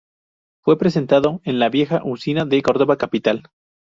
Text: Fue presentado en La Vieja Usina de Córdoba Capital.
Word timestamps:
Fue 0.63 0.79
presentado 0.79 1.41
en 1.43 1.59
La 1.59 1.69
Vieja 1.69 2.01
Usina 2.03 2.43
de 2.43 2.59
Córdoba 2.63 2.97
Capital. 2.97 3.43